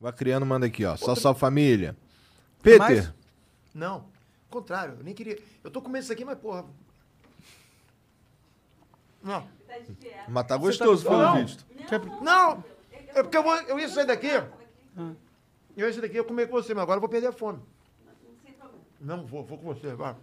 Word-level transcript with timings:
Vai 0.00 0.12
criando, 0.12 0.46
manda 0.46 0.66
aqui, 0.66 0.84
ó. 0.84 0.96
Só 0.96 1.14
só 1.14 1.34
família. 1.34 1.96
mais? 2.78 2.78
Peter. 3.00 3.14
Não. 3.74 4.06
Contrário, 4.48 4.94
eu 4.98 5.04
nem 5.04 5.14
queria. 5.14 5.38
Eu 5.62 5.70
tô 5.70 5.82
comendo 5.82 6.04
isso 6.04 6.12
aqui, 6.12 6.24
mas 6.24 6.38
porra. 6.38 6.64
Não. 9.22 9.46
Mas 10.28 10.46
tá 10.46 10.56
gostoso, 10.56 11.04
tá- 11.04 11.10
pelo 11.10 11.22
Não. 11.22 11.44
visto. 11.44 11.66
Não! 12.22 12.64
É 13.14 13.22
porque 13.22 13.36
eu, 13.36 13.42
vou, 13.42 13.54
eu 13.62 13.78
ia 13.78 13.88
sair 13.88 14.06
daqui. 14.06 14.28
Eu 14.28 15.86
ia 15.86 15.92
sair 15.92 16.00
daqui 16.02 16.14
e 16.14 16.16
ia 16.18 16.24
comer 16.24 16.46
com 16.48 16.52
você, 16.52 16.72
mas 16.74 16.82
agora 16.82 16.96
eu 16.96 17.00
vou 17.00 17.08
perder 17.08 17.28
a 17.28 17.32
fome. 17.32 17.58
Não, 19.00 19.26
vou, 19.26 19.44
vou 19.44 19.58
com 19.58 19.66
você, 19.74 19.94
vai. 19.94 20.14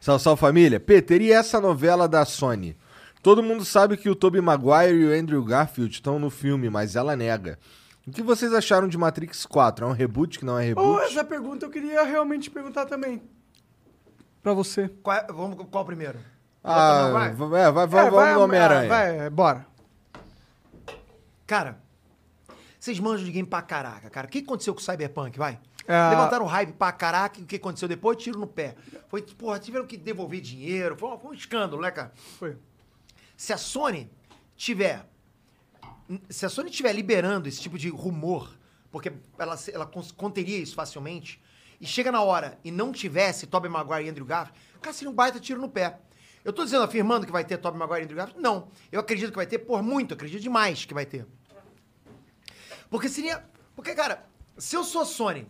Salve, 0.00 0.22
salve 0.22 0.40
família. 0.40 0.80
Peter, 0.80 1.20
e 1.20 1.30
essa 1.30 1.60
novela 1.60 2.08
da 2.08 2.24
Sony? 2.24 2.76
Todo 3.22 3.42
mundo 3.42 3.64
sabe 3.64 3.96
que 3.96 4.10
o 4.10 4.16
Tobey 4.16 4.40
Maguire 4.40 4.94
e 4.96 5.04
o 5.06 5.12
Andrew 5.18 5.44
Garfield 5.44 5.92
estão 5.94 6.18
no 6.18 6.28
filme, 6.28 6.68
mas 6.68 6.96
ela 6.96 7.14
nega. 7.14 7.58
O 8.06 8.10
que 8.10 8.20
vocês 8.22 8.52
acharam 8.52 8.88
de 8.88 8.98
Matrix 8.98 9.46
4? 9.46 9.84
É 9.86 9.88
um 9.88 9.92
reboot 9.92 10.38
que 10.40 10.44
não 10.44 10.58
é 10.58 10.64
reboot? 10.64 11.04
essa 11.04 11.22
pergunta 11.22 11.64
eu 11.66 11.70
queria 11.70 12.02
realmente 12.02 12.50
perguntar 12.50 12.86
também. 12.86 13.22
Pra 14.42 14.52
você. 14.52 14.88
Qual, 15.04 15.16
é- 15.16 15.26
vamos, 15.28 15.64
qual 15.70 15.84
primeiro? 15.84 16.18
Ah, 16.64 17.10
Vai. 17.12 17.28
é, 17.30 17.32
vai, 17.32 17.46
vai, 17.46 17.62
É, 17.62 17.70
vamos 17.70 18.12
vai, 18.12 18.34
no 18.34 18.40
Homem-Aranha. 18.40 18.88
Vai, 18.88 19.30
bora. 19.30 19.66
Cara, 21.46 21.78
vocês 22.78 22.98
manjam 22.98 23.24
de 23.24 23.30
game 23.32 23.46
pra 23.48 23.62
caraca, 23.62 24.10
cara. 24.10 24.26
O 24.26 24.30
que 24.30 24.38
aconteceu 24.40 24.74
com 24.74 24.80
o 24.80 24.82
Cyberpunk, 24.82 25.38
vai? 25.38 25.60
É. 25.86 26.10
Levantaram 26.10 26.46
hype 26.46 26.72
pra 26.72 26.90
caraca 26.92 27.40
e 27.40 27.42
o 27.42 27.46
que 27.46 27.56
aconteceu 27.56 27.88
depois? 27.88 28.16
Tiro 28.16 28.38
no 28.38 28.46
pé. 28.46 28.74
Foi, 29.08 29.22
porra, 29.22 29.58
tiveram 29.58 29.86
que 29.86 29.96
devolver 29.96 30.40
dinheiro. 30.40 30.96
Foi, 30.96 31.08
um- 31.10 31.18
foi 31.18 31.30
um 31.30 31.34
escândalo, 31.34 31.82
né, 31.82 31.90
cara? 31.90 32.12
Foi. 32.38 32.56
Se 33.36 33.52
a 33.52 33.56
Sony 33.56 34.10
tiver. 34.56 35.08
Se 36.28 36.44
a 36.44 36.48
Sony 36.48 36.70
tiver 36.70 36.92
liberando 36.92 37.48
esse 37.48 37.60
tipo 37.60 37.78
de 37.78 37.88
rumor, 37.88 38.58
porque 38.90 39.12
ela, 39.38 39.58
ela 39.72 39.86
conteria 40.16 40.58
isso 40.58 40.74
facilmente, 40.74 41.40
e 41.80 41.86
chega 41.86 42.12
na 42.12 42.22
hora 42.22 42.58
e 42.62 42.70
não 42.70 42.92
tivesse 42.92 43.46
Tobey 43.46 43.70
Maguire 43.70 44.06
e 44.06 44.10
Andrew 44.10 44.26
Garfield, 44.26 44.60
cara, 44.80 44.94
seria 44.94 45.10
um 45.10 45.14
baita 45.14 45.40
tiro 45.40 45.60
no 45.60 45.68
pé. 45.68 45.98
Eu 46.44 46.52
tô 46.52 46.64
dizendo, 46.64 46.82
afirmando 46.82 47.24
que 47.24 47.32
vai 47.32 47.44
ter 47.44 47.56
Tobey 47.56 47.78
Maguire 47.78 48.02
e 48.02 48.04
Andrew 48.04 48.16
Garfield? 48.16 48.42
Não. 48.42 48.68
Eu 48.90 49.00
acredito 49.00 49.30
que 49.30 49.36
vai 49.36 49.46
ter, 49.46 49.58
por 49.58 49.82
muito, 49.82 50.14
acredito 50.14 50.40
demais 50.40 50.84
que 50.84 50.94
vai 50.94 51.06
ter. 51.06 51.26
Porque 52.90 53.08
seria. 53.08 53.44
Porque, 53.74 53.94
cara, 53.94 54.24
se 54.58 54.76
eu 54.76 54.84
sou 54.84 55.04
Sony 55.04 55.46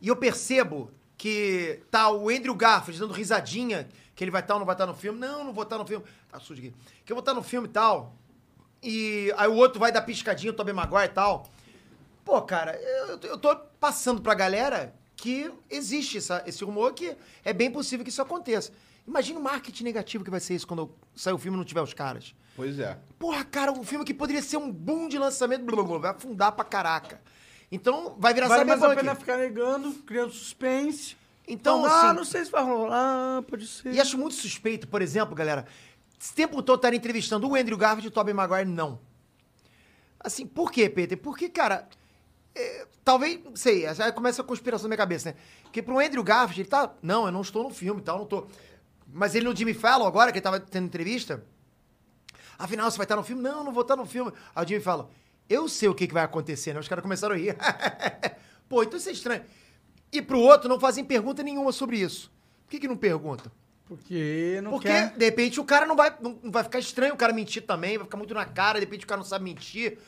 e 0.00 0.08
eu 0.08 0.16
percebo 0.16 0.90
que 1.16 1.80
tá 1.90 2.10
o 2.10 2.28
Andrew 2.28 2.54
Garfield 2.54 3.00
dando 3.00 3.12
risadinha, 3.14 3.88
que 4.14 4.22
ele 4.24 4.30
vai 4.30 4.40
estar 4.42 4.54
ou 4.54 4.60
não 4.60 4.66
vai 4.66 4.74
estar 4.74 4.86
no 4.86 4.94
filme. 4.94 5.18
Não, 5.18 5.44
não 5.44 5.52
vou 5.52 5.64
estar 5.64 5.78
no 5.78 5.86
filme. 5.86 6.04
Tá 6.30 6.38
sujo 6.38 6.60
aqui. 6.60 6.74
Que 7.04 7.12
eu 7.12 7.16
vou 7.16 7.20
estar 7.20 7.34
no 7.34 7.42
filme 7.42 7.68
e 7.68 7.70
tal. 7.70 8.14
E 8.82 9.32
aí 9.36 9.48
o 9.48 9.54
outro 9.54 9.80
vai 9.80 9.90
dar 9.90 10.02
piscadinha, 10.02 10.52
o 10.52 10.54
Tobey 10.56 10.72
Maguire 10.74 11.06
e 11.06 11.14
tal. 11.14 11.48
Pô, 12.24 12.40
cara, 12.42 12.76
eu, 12.80 13.18
eu 13.22 13.38
tô 13.38 13.54
passando 13.80 14.20
pra 14.20 14.34
galera 14.34 14.94
que 15.16 15.50
existe 15.70 16.18
essa- 16.18 16.42
esse 16.46 16.62
rumor 16.64 16.92
que 16.92 17.16
é 17.44 17.52
bem 17.52 17.70
possível 17.70 18.04
que 18.04 18.10
isso 18.10 18.20
aconteça. 18.22 18.72
Imagina 19.06 19.38
o 19.38 19.42
marketing 19.42 19.84
negativo 19.84 20.24
que 20.24 20.30
vai 20.30 20.40
ser 20.40 20.54
isso 20.54 20.66
quando 20.66 20.90
sair 21.14 21.32
o 21.32 21.38
filme 21.38 21.56
e 21.56 21.58
não 21.58 21.64
tiver 21.64 21.80
os 21.80 21.94
caras. 21.94 22.34
Pois 22.56 22.78
é. 22.78 22.98
Porra, 23.18 23.44
cara, 23.44 23.70
um 23.72 23.84
filme 23.84 24.04
que 24.04 24.12
poderia 24.12 24.42
ser 24.42 24.56
um 24.56 24.70
boom 24.70 25.08
de 25.08 25.18
lançamento, 25.18 25.64
blá, 25.64 25.76
blá, 25.76 25.84
blá, 25.84 25.98
vai 25.98 26.10
afundar 26.10 26.52
pra 26.52 26.64
caraca. 26.64 27.20
Então, 27.70 28.14
vai 28.18 28.32
virar 28.32 28.48
Vale 28.48 28.64
mais 28.64 28.82
a 28.82 28.94
pena 28.94 29.14
ficar 29.14 29.36
negando, 29.36 29.92
criando 30.04 30.32
suspense. 30.32 31.16
Então, 31.48 31.84
ah, 31.84 32.08
assim- 32.08 32.16
não 32.16 32.24
sei 32.24 32.44
se 32.44 32.50
vai 32.50 32.62
rolar, 32.62 33.42
pode 33.42 33.66
ser. 33.66 33.92
E 33.92 34.00
acho 34.00 34.18
muito 34.18 34.34
suspeito, 34.34 34.88
por 34.88 35.00
exemplo, 35.02 35.34
galera, 35.34 35.66
esse 36.20 36.34
tempo 36.34 36.62
todo 36.62 36.76
estarem 36.78 36.98
entrevistando 36.98 37.48
o 37.48 37.54
Andrew 37.54 37.76
Garfield 37.76 38.06
e 38.06 38.08
o 38.08 38.10
Tobey 38.10 38.34
Maguire, 38.34 38.68
não. 38.68 38.98
Assim, 40.18 40.46
por 40.46 40.72
quê, 40.72 40.88
Peter? 40.88 41.16
Porque, 41.16 41.48
cara, 41.48 41.88
é, 42.54 42.86
talvez, 43.04 43.40
não 43.44 43.54
sei, 43.54 43.84
começa 44.14 44.42
a 44.42 44.44
conspiração 44.44 44.84
na 44.84 44.88
minha 44.88 44.96
cabeça, 44.96 45.30
né? 45.30 45.36
Porque 45.62 45.82
pro 45.82 45.98
Andrew 45.98 46.24
Garfield, 46.24 46.62
ele 46.62 46.68
tá, 46.68 46.92
não, 47.02 47.26
eu 47.26 47.32
não 47.32 47.42
estou 47.42 47.62
no 47.62 47.70
filme 47.70 48.00
e 48.00 48.04
tal, 48.04 48.18
não 48.18 48.26
tô. 48.26 48.46
Mas 49.12 49.34
ele 49.34 49.44
no 49.44 49.54
Jimmy 49.54 49.74
Fallon 49.74 50.06
agora, 50.06 50.32
que 50.32 50.38
ele 50.38 50.42
tava 50.42 50.58
tendo 50.58 50.86
entrevista, 50.86 51.44
afinal, 52.58 52.90
você 52.90 52.96
vai 52.96 53.04
estar 53.04 53.14
no 53.16 53.22
filme? 53.22 53.42
Não, 53.42 53.62
não 53.62 53.72
vou 53.72 53.82
estar 53.82 53.94
no 53.94 54.06
filme. 54.06 54.32
Aí 54.54 54.64
o 54.64 54.68
Jimmy 54.68 54.80
Fallon, 54.80 55.06
eu 55.48 55.68
sei 55.68 55.88
o 55.88 55.94
que, 55.94 56.06
que 56.06 56.14
vai 56.14 56.24
acontecer, 56.24 56.72
né? 56.72 56.80
Os 56.80 56.88
caras 56.88 57.02
começaram 57.02 57.34
a 57.34 57.38
rir. 57.38 57.56
Pô, 58.68 58.82
então 58.82 58.98
isso 58.98 59.08
é 59.08 59.12
estranho. 59.12 59.42
E 60.12 60.20
pro 60.22 60.38
outro, 60.40 60.68
não 60.68 60.78
fazem 60.80 61.04
pergunta 61.04 61.42
nenhuma 61.42 61.72
sobre 61.72 61.98
isso. 61.98 62.30
Por 62.64 62.70
que 62.70 62.80
que 62.80 62.88
não 62.88 62.96
perguntam? 62.96 63.50
Porque 63.86 64.58
não 64.64 64.72
Porque, 64.72 64.88
quer. 64.88 65.10
de 65.16 65.24
repente, 65.24 65.60
o 65.60 65.64
cara 65.64 65.86
não 65.86 65.94
vai, 65.94 66.12
não 66.20 66.38
não 66.42 66.50
vai 66.50 66.64
ficar 66.64 66.78
estranho 66.80 67.14
o 67.14 67.16
cara 67.16 67.32
mentir 67.32 67.62
também, 67.64 67.96
vai 67.96 68.04
ficar 68.04 68.16
muito 68.16 68.34
na 68.34 68.44
cara, 68.44 68.80
de 68.80 68.84
repente 68.84 69.04
o 69.04 69.06
cara 69.08 69.18
não 69.20 69.24
sabe 69.24 69.44
mentir. 69.44 69.98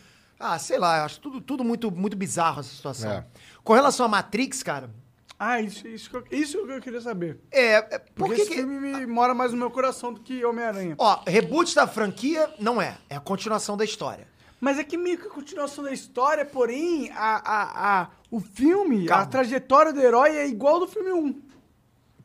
Ah, 0.40 0.58
sei 0.58 0.78
lá, 0.78 0.98
eu 0.98 1.04
acho 1.04 1.20
tudo, 1.20 1.40
tudo 1.40 1.62
muito, 1.64 1.90
muito 1.90 2.16
bizarro 2.16 2.60
essa 2.60 2.74
situação. 2.74 3.10
É. 3.10 3.24
Com 3.62 3.72
relação 3.74 4.06
a 4.06 4.08
Matrix, 4.08 4.62
cara, 4.64 4.90
Ah, 5.38 5.60
isso, 5.60 5.86
isso, 5.86 6.10
que 6.10 6.16
eu, 6.16 6.24
isso 6.32 6.66
que 6.66 6.72
eu 6.72 6.80
queria 6.80 7.00
saber. 7.00 7.38
é. 7.52 7.74
é 7.74 7.98
por 7.98 8.26
Porque 8.26 8.34
que 8.36 8.40
esse 8.42 8.50
que- 8.50 8.56
filme 8.56 8.80
me 8.80 9.06
mora 9.06 9.32
mais 9.34 9.52
no 9.52 9.58
meu 9.58 9.70
coração 9.70 10.12
do 10.12 10.20
que 10.20 10.44
Homem-Aranha. 10.44 10.96
Ó, 10.98 11.22
reboot 11.26 11.72
da 11.76 11.86
franquia 11.86 12.52
não 12.58 12.82
é. 12.82 12.98
É 13.08 13.14
a 13.16 13.20
continuação 13.20 13.76
da 13.76 13.84
história. 13.84 14.26
Mas 14.60 14.78
é 14.78 14.84
que 14.84 14.96
meio 14.96 15.18
que 15.18 15.26
a 15.26 15.30
continuação 15.30 15.84
da 15.84 15.92
história, 15.92 16.44
porém, 16.44 17.10
a, 17.12 17.36
a, 17.36 18.00
a, 18.02 18.08
o 18.30 18.40
filme, 18.40 19.06
Calma. 19.06 19.22
a 19.22 19.26
trajetória 19.26 19.92
do 19.92 20.00
herói 20.00 20.36
é 20.36 20.46
igual 20.48 20.80
do 20.80 20.88
filme 20.88 21.12
1. 21.12 21.32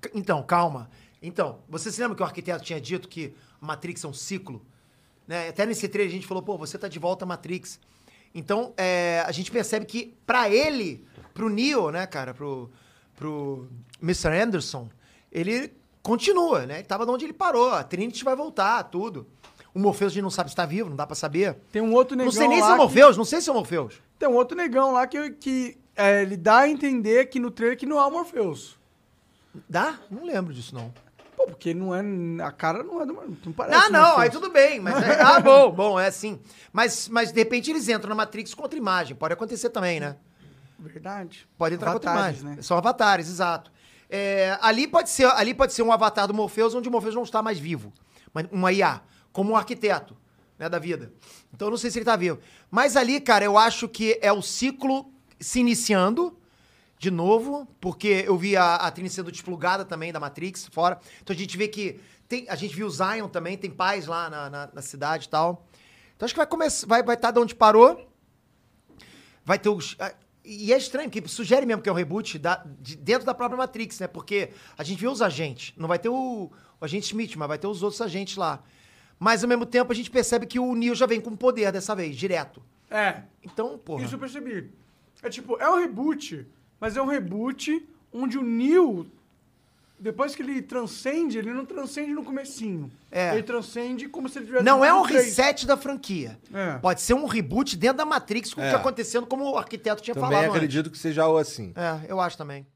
C- 0.04 0.12
Então, 0.16 0.42
calma. 0.44 0.90
Então, 1.22 1.60
você 1.70 1.92
se 1.92 2.02
lembra 2.02 2.16
que 2.18 2.22
o 2.24 2.26
arquiteto 2.26 2.64
tinha 2.64 2.82
dito 2.82 3.08
que 3.08 3.34
a 3.62 3.66
Matrix 3.66 4.04
é 4.04 4.08
um 4.08 4.14
ciclo? 4.14 4.66
Né? 5.28 5.48
Até 5.50 5.66
nesse 5.66 5.88
trailer 5.88 6.10
a 6.12 6.16
gente 6.16 6.28
falou, 6.28 6.42
pô, 6.44 6.58
você 6.58 6.78
tá 6.78 6.88
de 6.88 6.98
volta 7.00 7.24
à 7.24 7.28
Matrix. 7.28 7.80
Então, 8.36 8.74
é, 8.76 9.24
a 9.28 9.32
gente 9.32 9.52
percebe 9.52 9.86
que 9.86 10.16
pra 10.26 10.50
ele, 10.50 11.06
pro 11.36 11.50
Neo, 11.50 11.92
né, 11.92 12.08
cara, 12.08 12.34
pro, 12.34 12.70
pro 13.16 13.68
Mr. 14.02 14.30
Anderson, 14.42 14.90
ele 15.32 15.72
continua, 16.02 16.66
né? 16.66 16.80
Ele 16.80 16.84
tava 16.84 17.06
de 17.06 17.12
onde 17.12 17.26
ele 17.26 17.32
parou. 17.34 17.70
A 17.72 17.84
Trinity 17.84 18.24
vai 18.26 18.36
voltar, 18.36 18.84
tudo. 18.86 19.28
O 19.74 19.80
Morpheus 19.80 20.12
a 20.12 20.14
gente 20.14 20.24
não 20.24 20.30
sabe 20.30 20.50
se 20.52 20.56
tá 20.56 20.66
vivo, 20.66 20.90
não 20.90 20.96
dá 20.96 21.06
pra 21.08 21.16
saber. 21.16 21.58
Tem 21.72 21.82
um 21.82 21.94
outro 21.94 22.16
negão 22.16 22.32
Não 22.32 22.38
sei 22.40 22.48
nem 22.48 22.58
se 22.62 22.64
é 22.64 22.68
o 22.70 22.72
que- 22.74 22.78
Morpheus, 22.82 23.18
não 23.18 23.26
sei 23.26 23.42
se 23.42 23.50
é 23.50 23.52
o 23.52 23.56
Morpheus. 23.56 24.02
Tem 24.20 24.30
um 24.30 24.34
outro 24.36 24.56
negão 24.56 24.92
lá 24.92 25.08
que, 25.08 25.32
que 25.32 25.78
é, 25.96 26.22
ele 26.22 26.38
dá 26.38 26.60
a 26.60 26.70
entender 26.70 27.26
que 27.26 27.40
no 27.40 27.50
trailer 27.50 27.78
que 27.78 27.86
não 27.86 27.98
é 28.00 28.06
o 28.06 28.12
Morpheus. 28.12 28.78
Dá? 29.70 30.00
Não 30.10 30.26
lembro 30.26 30.54
disso, 30.54 30.74
não. 30.76 30.94
Pô, 31.36 31.46
porque 31.48 31.74
não 31.74 31.94
é. 31.96 32.02
A 32.44 32.52
cara 32.52 32.84
não 32.84 33.02
é 33.02 33.06
do. 33.06 33.14
Não 33.46 33.52
parece. 33.54 33.76
Ah, 33.78 33.90
não, 33.90 34.00
Morpheus. 34.02 34.20
aí 34.22 34.30
tudo 34.30 34.50
bem. 34.52 34.80
Mas 34.80 34.96
é- 35.04 35.22
ah, 35.22 35.40
bom, 35.42 35.72
bom, 35.72 36.00
é 36.00 36.08
assim. 36.08 36.40
Mas, 36.72 37.08
mas 37.10 37.32
de 37.32 37.40
repente 37.40 37.72
eles 37.72 37.88
entram 37.90 38.10
na 38.10 38.16
Matrix 38.16 38.54
contra 38.54 38.78
imagem. 38.78 39.16
Pode 39.16 39.34
acontecer 39.34 39.70
também, 39.70 40.00
né? 40.00 40.16
Verdade. 40.80 41.48
Pode 41.58 41.76
entrar 41.76 41.92
Avatares, 41.92 42.18
contra 42.18 42.32
imagem. 42.42 42.58
né? 42.58 42.62
São 42.62 42.78
avatares, 42.78 43.28
exato. 43.30 43.72
É, 44.10 44.58
ali, 44.62 44.88
pode 44.88 45.10
ser, 45.10 45.26
ali 45.26 45.54
pode 45.54 45.74
ser 45.74 45.82
um 45.82 45.92
avatar 45.92 46.28
do 46.28 46.34
Morpheus 46.34 46.76
onde 46.76 46.88
o 46.88 46.92
Morpheus 46.92 47.16
não 47.16 47.24
está 47.24 47.42
mais 47.42 47.58
vivo. 47.58 47.92
Mas 48.34 48.48
uma 48.52 48.72
IA, 48.72 49.02
como 49.34 49.52
um 49.52 49.56
arquiteto 49.58 50.16
né, 50.58 50.70
da 50.70 50.80
vida. 50.80 51.12
Então 51.54 51.68
eu 51.68 51.72
não 51.72 51.78
sei 51.78 51.92
se 51.92 51.98
ele 51.98 52.04
está 52.04 52.16
vivo. 52.16 52.40
Mas 52.72 52.96
ali, 52.96 53.20
cara, 53.20 53.44
eu 53.44 53.58
acho 53.58 53.90
que 53.90 54.18
é 54.22 54.32
o 54.32 54.42
ciclo 54.42 55.12
se 55.40 55.60
iniciando 55.60 56.38
de 56.98 57.12
novo, 57.12 57.68
porque 57.82 58.24
eu 58.26 58.38
vi 58.38 58.56
a, 58.56 58.76
a 58.76 58.90
Trinity 58.90 59.14
sendo 59.14 59.30
desplugada 59.32 59.84
também 59.84 60.14
da 60.14 60.22
Matrix 60.22 60.70
fora. 60.72 61.00
Então 61.22 61.36
a 61.36 61.38
gente 61.38 61.58
vê 61.58 61.68
que. 61.68 62.00
Tem, 62.30 62.46
a 62.48 62.56
gente 62.56 62.74
viu 62.74 62.88
o 62.88 62.90
Zion 62.90 63.28
também, 63.28 63.58
tem 63.58 63.70
paz 63.70 64.08
lá 64.08 64.30
na, 64.30 64.50
na, 64.50 64.70
na 64.74 64.82
cidade 64.82 65.26
e 65.26 65.30
tal. 65.30 65.68
Então 66.16 66.26
acho 66.26 66.34
que 66.34 66.40
vai 66.40 66.48
começar. 66.48 66.88
Vai 66.88 67.02
estar 67.02 67.08
vai 67.08 67.18
tá 67.18 67.32
de 67.32 67.40
onde 67.40 67.54
parou. 67.56 68.10
Vai 69.44 69.60
ter 69.60 69.68
os. 69.68 69.98
E 70.46 70.72
é 70.74 70.78
estranho, 70.78 71.10
porque 71.10 71.28
sugere 71.28 71.66
mesmo 71.66 71.82
que 71.82 71.90
é 71.90 71.92
um 71.92 71.96
reboot 71.96 72.38
da- 72.38 72.64
de- 72.80 72.96
dentro 72.98 73.26
da 73.26 73.34
própria 73.34 73.58
Matrix, 73.58 74.00
né? 74.00 74.08
Porque 74.08 74.52
a 74.78 74.84
gente 74.84 75.00
vê 75.00 75.08
os 75.08 75.22
agentes. 75.22 75.74
Não 75.78 75.88
vai 75.88 76.00
ter 76.00 76.10
o, 76.10 76.52
o 76.80 76.86
agente 76.86 77.08
Smith, 77.08 77.36
mas 77.36 77.48
vai 77.48 77.58
ter 77.58 77.68
os 77.68 77.84
outros 77.84 78.02
agentes 78.02 78.38
lá. 78.38 78.64
Mas 79.24 79.42
ao 79.42 79.48
mesmo 79.48 79.66
tempo 79.66 79.90
a 79.90 79.96
gente 79.96 80.12
percebe 80.12 80.46
que 80.46 80.60
o 80.60 80.76
Neo 80.76 80.94
já 80.94 81.06
vem 81.06 81.22
com 81.22 81.34
poder 81.34 81.72
dessa 81.72 81.96
vez, 81.96 82.14
direto. 82.18 82.62
É. 82.92 83.22
Então, 83.42 83.78
porra. 83.78 84.04
Isso 84.04 84.16
eu 84.16 84.20
percebi. 84.20 84.70
É 85.22 85.30
tipo, 85.30 85.56
é 85.62 85.70
um 85.70 85.80
reboot, 85.80 86.46
mas 86.78 86.98
é 86.98 87.02
um 87.02 87.06
reboot 87.06 87.88
onde 88.12 88.38
o 88.38 88.44
Neo, 88.44 89.08
depois 89.98 90.36
que 90.36 90.42
ele 90.42 90.62
transcende, 90.62 91.38
ele 91.38 91.54
não 91.54 91.66
transcende 91.66 92.12
no 92.12 92.22
comecinho. 92.22 92.92
É. 93.10 93.32
Ele 93.34 93.44
transcende 93.44 94.10
como 94.10 94.28
se 94.28 94.40
ele 94.40 94.48
tivesse... 94.48 94.66
Não 94.66 94.84
é 94.84 94.94
um 94.94 95.04
reset 95.04 95.66
da 95.66 95.78
franquia. 95.78 96.38
É. 96.54 96.74
Pode 96.80 97.00
ser 97.00 97.14
um 97.14 97.26
reboot 97.26 97.78
dentro 97.78 98.00
da 98.00 98.06
Matrix 98.06 98.54
com 98.54 98.60
o 98.60 98.64
É. 98.66 98.72
que 98.72 98.76
acontecendo, 98.76 99.26
como 99.26 99.50
o 99.50 99.58
arquiteto 99.58 100.04
tinha 100.04 100.14
Também 100.14 100.32
falado 100.32 100.50
acredito 100.54 100.92
que 100.92 100.98
seja 100.98 101.26
o 101.30 101.38
assim. 101.38 101.74
antes. 101.78 102.04
É, 102.10 102.12
eu 102.12 102.20
acho 102.20 102.38
também. 102.38 102.68